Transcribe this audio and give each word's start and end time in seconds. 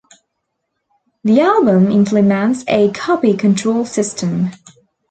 The 1.23 1.41
album 1.41 1.91
implements 1.91 2.63
a 2.67 2.89
Copy 2.89 3.37
Control 3.37 3.85
system. 3.85 4.49